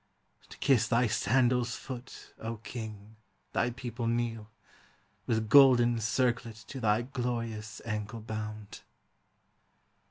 [0.49, 3.17] To kiss thy sandal's foot, O King,
[3.53, 4.49] thy people kneel,
[5.27, 8.81] With golden circlet to thy glorious ankle bound.